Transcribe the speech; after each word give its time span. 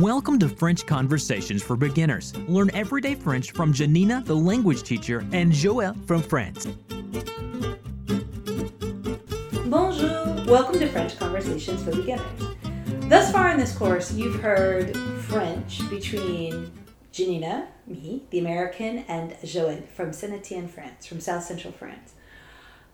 Welcome 0.00 0.40
to 0.40 0.48
French 0.48 0.86
Conversations 0.86 1.62
for 1.62 1.76
Beginners. 1.76 2.36
Learn 2.48 2.68
everyday 2.74 3.14
French 3.14 3.52
from 3.52 3.72
Janina, 3.72 4.24
the 4.26 4.34
language 4.34 4.82
teacher, 4.82 5.20
and 5.30 5.52
Joël 5.52 6.04
from 6.04 6.20
France. 6.20 6.66
Bonjour! 9.66 10.44
Welcome 10.46 10.80
to 10.80 10.88
French 10.88 11.16
Conversations 11.16 11.80
for 11.84 11.92
Beginners. 11.92 12.26
Thus 13.02 13.30
far 13.30 13.50
in 13.50 13.56
this 13.56 13.72
course, 13.76 14.12
you've 14.12 14.40
heard 14.40 14.96
French 14.96 15.88
between 15.88 16.72
Janina, 17.12 17.68
me, 17.86 18.24
the 18.30 18.40
American, 18.40 19.04
and 19.06 19.30
Joël 19.44 19.86
from 19.86 20.12
Saint 20.12 20.32
Etienne, 20.32 20.66
France, 20.66 21.06
from 21.06 21.20
South 21.20 21.44
Central 21.44 21.72
France. 21.72 22.14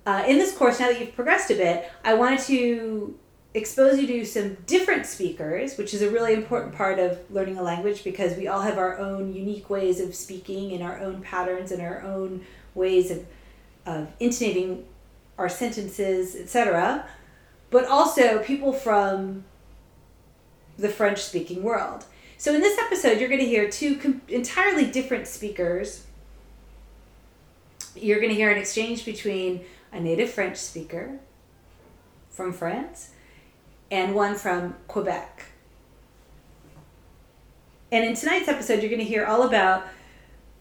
Uh, 0.04 0.22
in 0.28 0.36
this 0.36 0.54
course, 0.54 0.78
now 0.78 0.88
that 0.88 1.00
you've 1.00 1.14
progressed 1.14 1.50
a 1.50 1.54
bit, 1.54 1.90
I 2.04 2.12
wanted 2.12 2.40
to 2.40 3.18
expose 3.52 3.98
you 3.98 4.06
to 4.06 4.24
some 4.24 4.54
different 4.66 5.06
speakers, 5.06 5.76
which 5.76 5.92
is 5.92 6.02
a 6.02 6.10
really 6.10 6.34
important 6.34 6.74
part 6.74 6.98
of 6.98 7.18
learning 7.30 7.58
a 7.58 7.62
language 7.62 8.04
because 8.04 8.36
we 8.36 8.46
all 8.46 8.60
have 8.60 8.78
our 8.78 8.98
own 8.98 9.34
unique 9.34 9.68
ways 9.68 10.00
of 10.00 10.14
speaking 10.14 10.72
and 10.72 10.82
our 10.82 10.98
own 11.00 11.20
patterns 11.20 11.72
and 11.72 11.82
our 11.82 12.02
own 12.02 12.44
ways 12.74 13.10
of, 13.10 13.26
of 13.86 14.08
intonating 14.20 14.84
our 15.36 15.48
sentences, 15.48 16.36
etc. 16.36 17.04
But 17.70 17.86
also 17.86 18.38
people 18.40 18.72
from 18.72 19.44
the 20.78 20.88
French 20.88 21.18
speaking 21.18 21.62
world. 21.62 22.04
So 22.38 22.54
in 22.54 22.60
this 22.60 22.78
episode, 22.78 23.18
you're 23.18 23.28
going 23.28 23.40
to 23.40 23.46
hear 23.46 23.68
two 23.68 23.96
com- 23.96 24.22
entirely 24.28 24.86
different 24.86 25.26
speakers. 25.26 26.06
You're 27.96 28.18
going 28.18 28.30
to 28.30 28.36
hear 28.36 28.50
an 28.50 28.58
exchange 28.58 29.04
between 29.04 29.64
a 29.92 29.98
native 29.98 30.30
French 30.30 30.56
speaker 30.56 31.18
from 32.30 32.52
France 32.52 33.10
and 33.90 34.14
one 34.14 34.34
from 34.34 34.74
Quebec. 34.88 35.46
And 37.92 38.04
in 38.04 38.14
tonight's 38.14 38.48
episode, 38.48 38.80
you're 38.80 38.90
going 38.90 39.00
to 39.00 39.04
hear 39.04 39.26
all 39.26 39.42
about 39.42 39.86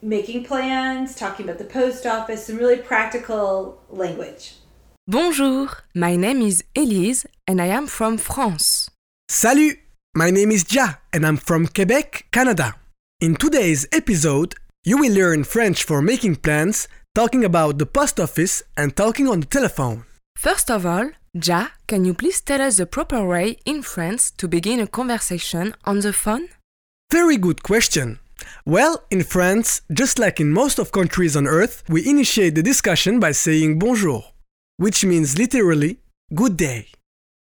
making 0.01 0.45
plans, 0.45 1.15
talking 1.15 1.45
about 1.45 1.59
the 1.59 1.65
post 1.65 2.05
office, 2.05 2.47
some 2.47 2.57
really 2.57 2.77
practical 2.77 3.81
language. 3.89 4.55
Bonjour, 5.07 5.69
my 5.95 6.15
name 6.15 6.41
is 6.41 6.63
Elise 6.75 7.25
and 7.47 7.61
I 7.61 7.65
am 7.65 7.87
from 7.87 8.17
France. 8.17 8.89
Salut, 9.27 9.77
my 10.15 10.29
name 10.29 10.51
is 10.51 10.71
Ja 10.73 10.93
and 11.11 11.25
I'm 11.25 11.37
from 11.37 11.67
Quebec, 11.67 12.27
Canada. 12.31 12.75
In 13.19 13.35
today's 13.35 13.87
episode, 13.91 14.55
you 14.83 14.97
will 14.97 15.13
learn 15.13 15.43
French 15.43 15.83
for 15.83 16.01
making 16.01 16.37
plans, 16.37 16.87
talking 17.13 17.43
about 17.43 17.77
the 17.77 17.85
post 17.85 18.19
office, 18.19 18.63
and 18.77 18.95
talking 18.95 19.27
on 19.27 19.41
the 19.41 19.45
telephone. 19.45 20.05
First 20.37 20.71
of 20.71 20.85
all, 20.85 21.09
Ja, 21.33 21.69
can 21.85 22.05
you 22.05 22.13
please 22.13 22.41
tell 22.41 22.59
us 22.59 22.77
the 22.77 22.85
proper 22.85 23.23
way 23.23 23.57
in 23.63 23.83
France 23.83 24.31
to 24.37 24.47
begin 24.47 24.79
a 24.79 24.87
conversation 24.87 25.75
on 25.85 25.99
the 25.99 26.11
phone? 26.11 26.49
Very 27.11 27.37
good 27.37 27.61
question. 27.61 28.17
Well, 28.65 29.03
in 29.11 29.23
France, 29.23 29.81
just 29.93 30.17
like 30.17 30.39
in 30.39 30.51
most 30.51 30.79
of 30.79 30.91
countries 30.91 31.35
on 31.35 31.45
earth, 31.45 31.83
we 31.87 32.07
initiate 32.07 32.55
the 32.55 32.63
discussion 32.63 33.19
by 33.19 33.31
saying 33.31 33.77
bonjour, 33.77 34.23
which 34.77 35.05
means 35.05 35.37
literally 35.37 35.99
good 36.33 36.57
day. 36.57 36.87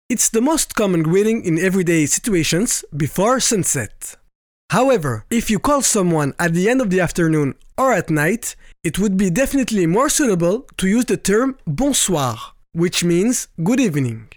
It's 0.07 0.29
the 0.29 0.41
most 0.41 0.75
common 0.75 1.01
greeting 1.01 1.43
in 1.43 1.57
everyday 1.57 2.05
situations 2.05 2.83
before 2.95 3.39
sunset. 3.39 4.15
However, 4.69 5.25
if 5.31 5.49
you 5.49 5.57
call 5.57 5.81
someone 5.81 6.33
at 6.37 6.53
the 6.53 6.69
end 6.69 6.81
of 6.81 6.91
the 6.91 6.99
afternoon 6.99 7.55
or 7.75 7.91
at 7.91 8.11
night, 8.11 8.55
it 8.83 8.99
would 8.99 9.17
be 9.17 9.31
definitely 9.31 9.87
more 9.87 10.09
suitable 10.09 10.67
to 10.77 10.87
use 10.87 11.05
the 11.05 11.17
term 11.17 11.57
bonsoir, 11.65 12.37
which 12.73 13.03
means 13.03 13.47
good 13.63 13.79
evening. 13.79 14.29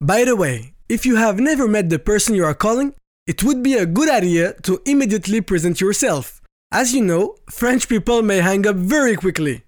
By 0.00 0.24
the 0.24 0.36
way, 0.36 0.74
if 0.88 1.04
you 1.04 1.16
have 1.16 1.40
never 1.40 1.66
met 1.66 1.90
the 1.90 1.98
person 1.98 2.34
you 2.34 2.44
are 2.44 2.54
calling, 2.54 2.94
it 3.26 3.42
would 3.44 3.62
be 3.62 3.74
a 3.74 3.86
good 3.86 4.08
idea 4.08 4.54
to 4.62 4.80
immediately 4.86 5.40
present 5.40 5.80
yourself. 5.80 6.40
As 6.70 6.94
you 6.94 7.02
know, 7.02 7.36
French 7.50 7.88
people 7.88 8.22
may 8.22 8.38
hang 8.38 8.66
up 8.66 8.76
very 8.76 9.16
quickly. 9.16 9.62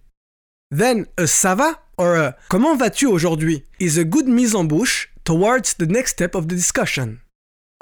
Then 0.71 1.07
a 1.19 1.25
ça 1.25 1.57
va 1.57 1.79
or 1.99 2.17
a 2.17 2.37
comment 2.49 2.77
vas-tu 2.77 3.11
aujourd'hui 3.11 3.65
is 3.79 3.99
a 3.99 4.05
good 4.05 4.29
mise 4.29 4.55
en 4.55 4.65
bouche 4.65 5.09
towards 5.25 5.75
the 5.75 5.87
next 5.87 6.13
step 6.13 6.35
of 6.35 6.49
the 6.49 6.55
discussion. 6.55 7.21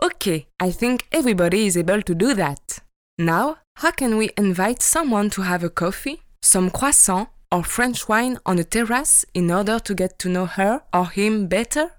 Okay, 0.02 0.46
I 0.60 0.70
think 0.70 1.06
everybody 1.12 1.66
is 1.66 1.76
able 1.76 2.02
to 2.02 2.14
do 2.14 2.32
that. 2.34 2.80
Now, 3.18 3.58
how 3.76 3.90
can 3.90 4.16
we 4.16 4.30
invite 4.36 4.80
someone 4.80 5.28
to 5.30 5.42
have 5.42 5.64
a 5.64 5.70
coffee, 5.70 6.22
some 6.40 6.70
croissant, 6.70 7.28
or 7.50 7.62
French 7.64 8.08
wine 8.08 8.38
on 8.44 8.58
a 8.58 8.64
terrace 8.64 9.24
in 9.34 9.50
order 9.50 9.78
to 9.78 9.94
get 9.94 10.18
to 10.20 10.28
know 10.28 10.46
her 10.46 10.82
or 10.92 11.06
him 11.06 11.46
better? 11.46 11.92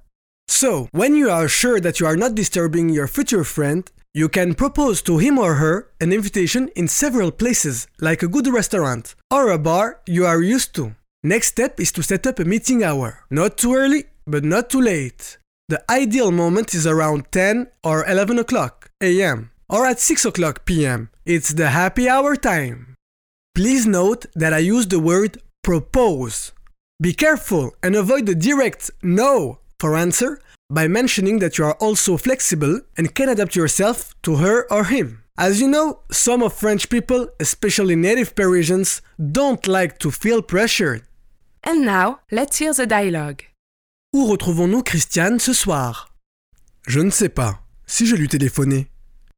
So, 0.48 0.90
when 0.92 1.16
you 1.16 1.30
are 1.30 1.48
sure 1.48 1.80
that 1.80 2.00
you 2.00 2.08
are 2.08 2.18
not 2.18 2.36
disturbing 2.36 2.90
your 2.90 3.08
future 3.08 3.44
friend, 3.44 3.90
you 4.14 4.28
can 4.28 4.56
propose 4.56 5.02
to 5.04 5.20
him 5.20 5.38
or 5.38 5.56
her 5.56 5.92
an 6.02 6.12
invitation 6.12 6.70
in 6.76 6.88
several 6.88 7.32
places, 7.32 7.88
like 8.02 8.24
a 8.24 8.28
good 8.28 8.48
restaurant 8.48 9.16
or 9.30 9.50
a 9.50 9.60
bar 9.60 10.02
you 10.08 10.26
are 10.26 10.42
used 10.42 10.74
to. 10.76 10.96
Next 11.24 11.48
step 11.50 11.80
is 11.80 11.92
to 11.92 12.02
set 12.02 12.26
up 12.26 12.40
a 12.40 12.46
meeting 12.46 12.84
hour. 12.84 13.26
Not 13.30 13.58
too 13.58 13.76
early, 13.76 14.06
but 14.26 14.44
not 14.44 14.70
too 14.70 14.82
late. 14.82 15.38
The 15.68 15.84
ideal 15.92 16.32
moment 16.32 16.74
is 16.74 16.88
around 16.88 17.32
10 17.32 17.68
or 17.84 18.04
11 18.08 18.40
o'clock 18.40 18.90
am 19.02 19.52
or 19.70 19.86
at 19.86 20.00
6 20.00 20.26
o'clock 20.26 20.66
pm. 20.66 21.10
It's 21.26 21.54
the 21.54 21.70
happy 21.70 22.10
hour 22.10 22.36
time. 22.36 22.96
Please 23.60 23.86
note 23.86 24.26
that 24.36 24.54
I 24.54 24.60
use 24.60 24.88
the 24.88 25.02
word 25.02 25.42
propose. 25.64 26.54
Be 27.02 27.12
careful 27.12 27.72
and 27.84 27.94
avoid 27.94 28.26
the 28.26 28.34
direct 28.34 28.90
no 29.04 29.60
for 29.82 29.98
answer 29.98 30.40
by 30.70 30.88
mentioning 30.88 31.40
that 31.40 31.58
you 31.58 31.66
are 31.66 31.76
also 31.82 32.16
flexible 32.16 32.80
and 32.98 33.14
can 33.14 33.28
adapt 33.28 33.58
yourself 33.58 34.16
to 34.24 34.38
her 34.38 34.66
or 34.72 34.86
him. 34.86 35.24
As 35.38 35.60
you 35.60 35.68
know, 35.68 36.00
some 36.10 36.42
of 36.42 36.54
French 36.54 36.90
people, 36.90 37.28
especially 37.42 37.98
native 37.98 38.34
Parisians, 38.34 39.02
don't 39.20 39.68
like 39.68 39.98
to 40.00 40.10
feel 40.10 40.42
pressured. 40.42 41.02
And 41.62 41.86
now, 41.86 42.20
let's 42.32 42.60
hear 42.60 42.72
the 42.72 42.88
dialogue. 42.88 43.44
Où 44.14 44.26
retrouvons-nous 44.28 44.84
Christiane 44.84 45.38
ce 45.38 45.52
soir 45.52 46.16
Je 46.88 47.02
ne 47.02 47.12
sais 47.12 47.28
pas. 47.28 47.60
Si 47.86 48.06
je 48.06 48.16
lui 48.16 48.30
téléphonais. 48.30 48.88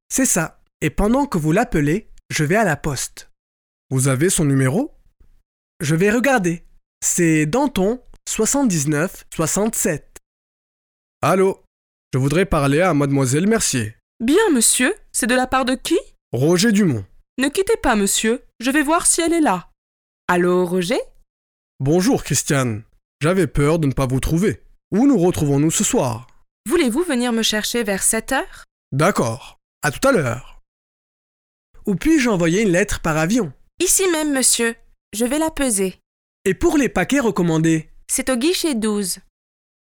C'est 0.10 0.28
ça. 0.28 0.60
Et 0.80 0.92
pendant 0.92 1.26
que 1.26 1.40
vous 1.40 1.52
l'appelez, 1.52 2.08
je 2.30 2.44
vais 2.44 2.56
à 2.56 2.64
la 2.64 2.76
poste. 2.76 3.31
Vous 3.94 4.08
avez 4.08 4.30
son 4.30 4.46
numéro? 4.46 4.96
Je 5.82 5.96
vais 5.96 6.12
regarder. 6.12 6.64
C'est 7.04 7.46
Danton 7.46 8.02
79 8.26 9.26
67. 9.36 10.18
Allô? 11.22 11.62
Je 12.14 12.18
voudrais 12.18 12.46
parler 12.46 12.80
à 12.80 12.94
mademoiselle 12.94 13.48
Mercier. 13.48 13.98
Bien, 14.22 14.50
monsieur, 14.54 14.96
c'est 15.12 15.28
de 15.28 15.36
la 15.36 15.46
part 15.46 15.66
de 15.66 15.76
qui? 15.76 16.00
Roger 16.32 16.72
Dumont. 16.72 17.04
Ne 17.38 17.50
quittez 17.50 17.76
pas, 17.76 17.98
monsieur, 17.98 18.42
je 18.62 18.72
vais 18.72 18.82
voir 18.82 19.06
si 19.06 19.20
elle 19.20 19.34
est 19.34 19.42
là. 19.42 19.70
Allô, 20.30 20.66
Roger? 20.66 21.02
Bonjour 21.82 22.24
Christiane. 22.24 22.84
J'avais 23.20 23.48
peur 23.48 23.78
de 23.78 23.88
ne 23.88 23.94
pas 23.94 24.08
vous 24.08 24.22
trouver. 24.22 24.64
Où 24.92 25.06
nous 25.06 25.18
retrouvons-nous 25.18 25.72
ce 25.72 25.84
soir? 25.84 26.28
Voulez-vous 26.66 27.04
venir 27.04 27.34
me 27.34 27.44
chercher 27.44 27.84
vers 27.84 28.04
7 28.04 28.32
heures? 28.32 28.64
D'accord. 28.94 29.60
À 29.84 29.92
tout 29.92 30.08
à 30.08 30.14
l'heure. 30.14 30.62
Où 31.86 31.96
puis-je 31.96 32.30
envoyer 32.30 32.62
une 32.62 32.72
lettre 32.72 33.02
par 33.02 33.18
avion? 33.18 33.52
Ici 33.82 34.08
même, 34.12 34.32
monsieur. 34.32 34.76
Je 35.12 35.26
vais 35.26 35.40
la 35.40 35.50
peser. 35.50 35.96
Et 36.46 36.54
pour 36.54 36.78
les 36.78 36.88
paquets 36.88 37.20
recommandés? 37.20 37.90
C'est 38.08 38.30
au 38.30 38.36
guichet 38.36 38.76
12. 38.76 39.18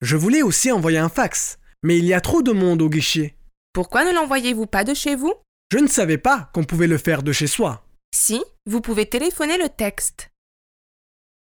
Je 0.02 0.16
voulais 0.16 0.44
aussi 0.44 0.72
envoyer 0.72 1.00
un 1.00 1.10
fax, 1.10 1.58
mais 1.82 1.98
il 1.98 2.06
y 2.06 2.14
a 2.14 2.22
trop 2.22 2.44
de 2.44 2.52
monde 2.52 2.84
au 2.84 2.90
guichet. 2.90 3.36
Pourquoi 3.74 4.06
ne 4.06 4.14
l'envoyez-vous 4.14 4.68
pas 4.68 4.84
de 4.84 4.94
chez 4.94 5.16
vous? 5.16 5.34
Je 5.74 5.80
ne 5.80 5.88
savais 5.88 6.20
pas 6.20 6.52
qu'on 6.54 6.64
pouvait 6.64 6.86
le 6.86 7.00
faire 7.00 7.24
de 7.24 7.32
chez 7.32 7.48
soi. 7.48 7.88
Si, 8.14 8.40
vous 8.68 8.82
pouvez 8.82 9.08
téléphoner 9.08 9.58
le 9.58 9.68
texte. 9.68 10.30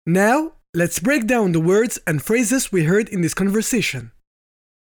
Now, 0.07 0.53
let's 0.73 0.99
break 0.99 1.27
down 1.27 1.51
the 1.51 1.63
words 1.63 2.01
and 2.07 2.17
phrases 2.17 2.71
we 2.71 2.83
heard 2.83 3.13
in 3.13 3.21
this 3.21 3.35
conversation. 3.35 4.09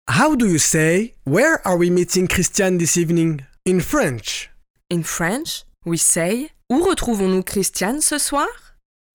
How 0.09 0.35
do 0.35 0.47
you 0.47 0.57
say, 0.57 1.13
Where 1.27 1.61
are 1.67 1.77
we 1.77 1.91
meeting 1.91 2.27
Christiane 2.27 2.79
this 2.79 2.97
evening? 2.97 3.41
In 3.63 3.79
French. 3.79 4.49
In 4.89 5.03
French, 5.03 5.65
we 5.85 5.97
say 5.97 6.49
Où 6.73 6.81
retrouvons-nous 6.81 7.43
Christiane 7.43 8.01
ce 8.01 8.17
soir? 8.17 8.47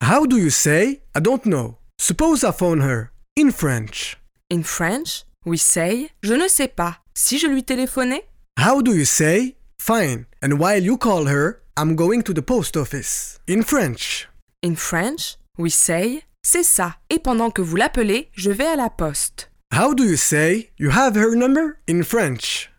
How 0.01 0.29
do 0.29 0.37
you 0.37 0.49
say, 0.49 1.03
I 1.17 1.21
don't 1.21 1.43
know? 1.45 1.79
Suppose 2.01 2.45
I 2.45 2.53
phone 2.53 2.83
her. 2.83 3.11
In 3.37 3.51
French. 3.51 4.17
In 4.49 4.63
French, 4.63 5.25
we 5.45 5.59
say 5.59 6.13
Je 6.23 6.35
ne 6.35 6.47
sais 6.47 6.69
pas. 6.69 6.99
Si 7.17 7.37
je 7.37 7.49
lui 7.49 7.65
téléphonais? 7.65 8.23
How 8.61 8.81
do 8.81 8.93
you 8.95 9.05
say, 9.05 9.57
Fine, 9.81 10.27
and 10.41 10.61
while 10.61 10.81
you 10.85 10.97
call 10.97 11.27
her, 11.27 11.61
I'm 11.77 11.97
going 11.97 12.23
to 12.27 12.33
the 12.33 12.43
post 12.43 12.77
office? 12.77 13.41
In 13.49 13.63
French. 13.65 14.29
In 14.63 14.77
French, 14.77 15.37
we 15.59 15.73
say 15.75 16.23
C'est 16.45 16.63
ça. 16.63 16.95
Et 17.11 17.19
pendant 17.19 17.51
que 17.51 17.61
vous 17.61 17.75
l'appelez, 17.75 18.31
je 18.37 18.53
vais 18.53 18.67
à 18.69 18.77
la 18.77 18.89
poste. 18.89 19.51
How 19.75 19.95
do 19.97 20.05
you 20.05 20.17
say, 20.17 20.71
You 20.79 20.91
have 20.91 21.17
her 21.17 21.35
number? 21.35 21.81
In 21.89 22.05
French. 22.05 22.71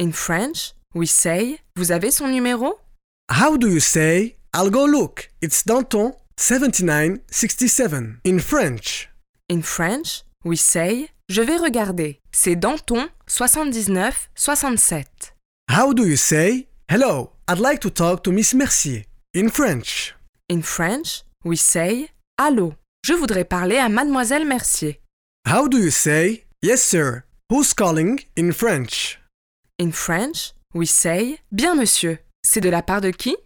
In 0.00 0.12
French, 0.12 0.72
we 0.94 1.06
say 1.06 1.58
Vous 1.76 1.92
avez 1.92 2.10
son 2.10 2.28
numéro? 2.28 2.78
How 3.32 3.56
do 3.56 3.66
you 3.66 3.80
say, 3.80 4.36
I'll 4.52 4.68
go 4.68 4.84
look? 4.84 5.30
It's 5.40 5.62
Danton 5.62 6.12
7967. 6.36 8.20
In 8.24 8.38
French. 8.40 9.08
In 9.48 9.62
French, 9.62 10.22
we 10.44 10.56
say 10.56 11.08
Je 11.30 11.40
vais 11.40 11.56
regarder. 11.56 12.18
C'est 12.30 12.56
Danton 12.56 13.08
79 13.26 14.28
67. 14.34 15.32
How 15.70 15.94
do 15.94 16.06
you 16.06 16.16
say, 16.16 16.68
Hello, 16.90 17.30
I'd 17.48 17.58
like 17.58 17.80
to 17.80 17.90
talk 17.90 18.22
to 18.24 18.32
Miss 18.32 18.52
Mercier 18.52 19.04
in 19.32 19.48
French? 19.48 20.14
In 20.50 20.60
French, 20.60 21.22
we 21.42 21.56
say 21.56 22.10
Allô, 22.38 22.74
je 23.02 23.14
voudrais 23.14 23.44
parler 23.48 23.78
à 23.78 23.88
Mademoiselle 23.88 24.44
Mercier. 24.44 25.00
How 25.46 25.68
do 25.68 25.78
you 25.78 25.90
say, 25.90 26.44
Yes, 26.60 26.82
sir, 26.82 27.24
who's 27.48 27.72
calling 27.72 28.20
in 28.36 28.52
French? 28.52 29.18
In 29.78 29.90
French, 29.90 30.52
we 30.74 30.84
say 30.84 31.38
Bien 31.50 31.74
monsieur, 31.76 32.18
c'est 32.44 32.60
de 32.60 32.68
la 32.68 32.82
part 32.82 33.00
de 33.00 33.10
qui 33.10 33.36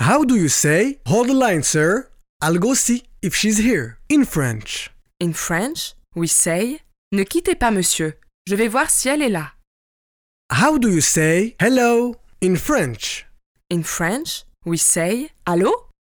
How 0.00 0.24
do 0.24 0.36
you 0.36 0.48
say, 0.48 0.98
Hold 1.06 1.28
the 1.28 1.34
line, 1.34 1.62
sir, 1.62 2.08
I'll 2.40 2.58
go 2.58 2.74
see 2.74 3.02
if 3.20 3.34
she's 3.34 3.58
here 3.58 3.98
in 4.08 4.24
French? 4.24 4.90
In 5.20 5.32
French, 5.32 5.94
we 6.14 6.28
say 6.28 6.80
Ne 7.12 7.24
quittez 7.24 7.54
pas 7.56 7.70
monsieur, 7.70 8.14
je 8.46 8.54
vais 8.54 8.68
voir 8.68 8.90
si 8.90 9.08
elle 9.08 9.22
est 9.22 9.28
là. 9.28 9.52
How 10.50 10.78
do 10.78 10.88
you 10.88 11.00
say, 11.00 11.56
Hello 11.60 12.14
in 12.40 12.56
French? 12.56 13.26
In 13.70 13.82
French, 13.82 14.44
we 14.64 14.78
say 14.78 15.30
Allô 15.46 15.72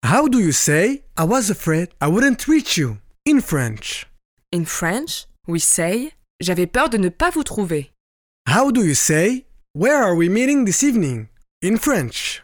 How 0.04 0.28
do 0.28 0.38
you 0.38 0.52
say, 0.52 1.02
I 1.16 1.24
was 1.24 1.50
afraid 1.50 1.88
I 2.00 2.08
wouldn't 2.08 2.46
reach 2.46 2.76
you 2.76 2.98
in 3.24 3.40
French? 3.40 4.06
In 4.52 4.64
French, 4.66 5.26
we 5.46 5.58
say 5.58 6.12
J'avais 6.42 6.66
peur 6.66 6.88
de 6.88 6.98
ne 6.98 7.08
pas 7.08 7.30
vous 7.32 7.44
trouver. 7.44 7.90
How 8.46 8.70
do 8.70 8.84
you 8.84 8.94
say, 8.94 9.46
Where 9.74 10.02
are 10.02 10.14
we 10.14 10.28
meeting 10.28 10.64
this 10.64 10.82
evening 10.82 11.28
in 11.62 11.76
French? 11.76 12.42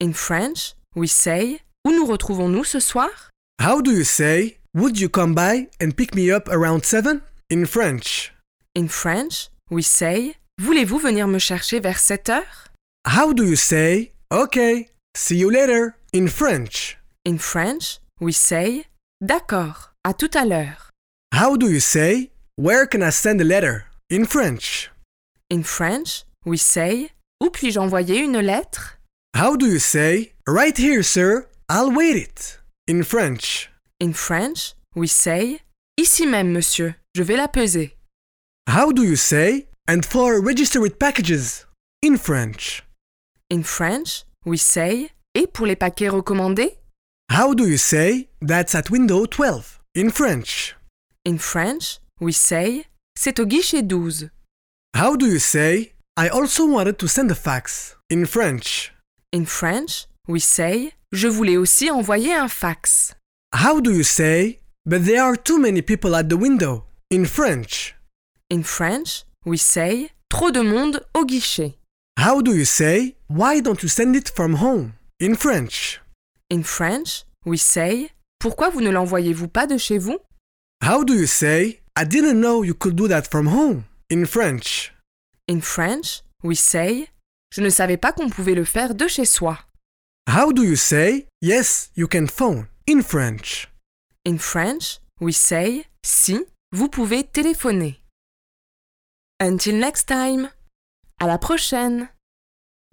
In 0.00 0.12
French, 0.12 0.74
we 0.94 1.06
say 1.08 1.60
Où 1.86 1.92
nous 1.92 2.06
retrouvons-nous 2.06 2.64
ce 2.64 2.80
soir 2.80 3.30
How 3.60 3.80
do 3.80 3.92
you 3.92 4.04
say, 4.04 4.58
Would 4.74 4.98
you 5.00 5.08
come 5.08 5.34
by 5.34 5.68
and 5.80 5.92
pick 5.96 6.14
me 6.14 6.30
up 6.30 6.48
around 6.48 6.84
7 6.84 7.22
in 7.50 7.66
French? 7.66 8.32
In 8.74 8.88
French, 8.88 9.48
we 9.70 9.82
say 9.82 10.34
Voulez-vous 10.60 10.98
venir 11.00 11.26
me 11.28 11.38
chercher 11.38 11.80
vers 11.80 12.00
7 12.00 12.28
heures 12.28 12.68
How 13.06 13.32
do 13.32 13.44
you 13.44 13.56
say, 13.56 14.12
Okay, 14.32 14.88
see 15.14 15.36
you 15.36 15.50
later 15.50 15.96
in 16.12 16.28
French? 16.28 16.98
In 17.24 17.38
French, 17.38 18.00
we 18.20 18.32
say 18.32 18.84
D'accord, 19.22 19.92
à 20.04 20.14
tout 20.14 20.30
à 20.34 20.44
l'heure. 20.44 20.90
How 21.32 21.56
do 21.56 21.68
you 21.70 21.80
say, 21.80 22.30
Where 22.56 22.86
can 22.86 23.02
I 23.02 23.10
send 23.10 23.40
a 23.40 23.44
letter 23.44 23.86
in 24.10 24.24
French? 24.26 24.90
In 25.48 25.62
French, 25.62 26.24
we 26.44 26.56
say 26.56 27.10
Où 27.40 27.50
puis-je 27.50 27.78
envoyer 27.78 28.18
une 28.20 28.38
lettre? 28.40 28.98
How 29.36 29.56
do 29.56 29.66
you 29.66 29.78
say, 29.78 30.32
Right 30.46 30.76
here, 30.76 31.02
sir, 31.02 31.46
I'll 31.68 31.90
wait 31.94 32.16
it 32.16 32.60
in 32.88 33.02
French? 33.04 33.70
In 34.00 34.12
French, 34.12 34.74
we 34.96 35.08
say 35.08 35.60
Ici 35.96 36.26
même, 36.26 36.50
monsieur, 36.52 36.94
je 37.14 37.22
vais 37.22 37.36
la 37.36 37.48
peser. 37.48 37.96
How 38.68 38.92
do 38.92 39.02
you 39.02 39.16
say, 39.16 39.66
And 39.86 40.04
for 40.04 40.40
registered 40.40 40.98
packages 40.98 41.66
in 42.02 42.16
French? 42.16 42.82
In 43.50 43.62
French, 43.62 44.24
we 44.44 44.58
say 44.58 45.10
Et 45.34 45.46
pour 45.46 45.66
les 45.66 45.76
paquets 45.76 46.08
recommandés? 46.08 46.78
How 47.30 47.54
do 47.54 47.66
you 47.68 47.76
say, 47.78 48.28
That's 48.40 48.74
at 48.74 48.90
window 48.90 49.26
12 49.26 49.80
in 49.94 50.10
French? 50.10 50.74
In 51.24 51.38
French, 51.38 52.00
we 52.20 52.32
say 52.32 52.86
C'est 53.16 53.38
au 53.38 53.46
guichet 53.46 53.82
12. 53.82 54.30
How 54.94 55.16
do 55.16 55.26
you 55.26 55.38
say, 55.38 55.92
I 56.18 56.26
also 56.30 56.66
wanted 56.66 56.98
to 56.98 57.06
send 57.06 57.30
a 57.30 57.36
fax 57.36 57.94
in 58.10 58.26
French? 58.26 58.92
In 59.30 59.46
French, 59.46 60.08
we 60.26 60.40
say 60.40 60.94
Je 61.12 61.28
voulais 61.28 61.56
aussi 61.56 61.92
envoyer 61.92 62.34
un 62.34 62.48
fax. 62.48 63.14
How 63.52 63.78
do 63.78 63.92
you 63.92 64.02
say, 64.02 64.58
But 64.84 65.04
there 65.04 65.22
are 65.22 65.36
too 65.36 65.60
many 65.60 65.80
people 65.80 66.16
at 66.16 66.28
the 66.28 66.36
window 66.36 66.86
in 67.08 67.24
French? 67.24 67.94
In 68.50 68.64
French, 68.64 69.26
we 69.46 69.58
say 69.58 70.10
Trop 70.28 70.50
de 70.50 70.64
monde 70.64 71.04
au 71.14 71.24
guichet. 71.24 71.78
How 72.18 72.40
do 72.42 72.52
you 72.52 72.64
say, 72.64 73.14
Why 73.28 73.60
don't 73.60 73.80
you 73.84 73.88
send 73.88 74.16
it 74.16 74.28
from 74.28 74.54
home 74.54 74.94
in 75.20 75.36
French? 75.36 76.00
In 76.50 76.64
French, 76.64 77.26
we 77.46 77.58
say 77.58 78.10
Pourquoi 78.40 78.70
vous 78.70 78.80
ne 78.80 78.90
l'envoyez-vous 78.90 79.46
pas 79.46 79.68
de 79.68 79.78
chez 79.78 79.98
vous 79.98 80.18
How 80.82 81.04
do 81.04 81.14
you 81.14 81.26
say, 81.26 81.78
I 81.94 82.02
didn't 82.02 82.40
know 82.40 82.64
you 82.64 82.74
could 82.74 82.96
do 82.96 83.06
that 83.06 83.28
from 83.30 83.46
home 83.46 83.84
in 84.10 84.26
French? 84.26 84.90
In 85.48 85.62
French, 85.62 86.22
we 86.42 86.54
say 86.54 87.08
Je 87.50 87.62
ne 87.62 87.70
savais 87.70 87.96
pas 87.96 88.12
qu'on 88.12 88.28
pouvait 88.28 88.54
le 88.54 88.64
faire 88.64 88.94
de 88.94 89.08
chez 89.08 89.24
soi. 89.24 89.58
How 90.28 90.52
do 90.52 90.62
you 90.62 90.76
say, 90.76 91.26
Yes, 91.40 91.90
you 91.96 92.06
can 92.06 92.26
phone 92.26 92.66
in 92.86 93.00
French? 93.00 93.66
In 94.26 94.36
French, 94.36 95.00
we 95.20 95.32
say 95.32 95.86
Si, 96.04 96.38
vous 96.72 96.88
pouvez 96.88 97.24
téléphoner. 97.24 97.96
Until 99.40 99.78
next 99.78 100.06
time. 100.06 100.50
À 101.18 101.26
la 101.26 101.38
prochaine. 101.38 102.10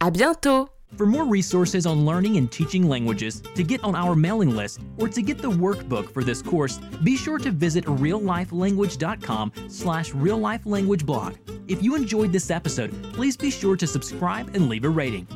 À 0.02 0.10
bientôt. 0.10 0.69
For 0.96 1.06
more 1.06 1.25
resources 1.25 1.86
on 1.86 2.06
learning 2.06 2.38
and 2.38 2.50
teaching 2.50 2.88
languages, 2.88 3.42
to 3.56 3.63
get 3.63 3.84
on 3.84 3.96
our 3.96 4.16
mailing 4.16 4.56
list, 4.56 4.80
or 4.98 5.10
to 5.10 5.22
get 5.22 5.40
the 5.40 5.52
workbook 5.52 6.13
for 6.13 6.24
this 6.24 6.42
course, 6.42 6.78
be 7.04 7.18
sure 7.18 7.38
to 7.38 7.52
visit 7.52 7.84
reallifelanguage.com 7.84 9.52
slash 9.68 10.13
reallifelanguageblog. 10.13 11.55
If 11.67 11.81
you 11.81 11.95
enjoyed 11.95 12.31
this 12.31 12.51
episode, 12.51 12.94
please 13.13 13.35
be 13.35 13.50
sure 13.50 13.75
to 13.75 13.88
subscribe 13.88 14.53
and 14.53 14.69
leave 14.69 14.85
a 14.85 14.89
rating. 14.89 15.27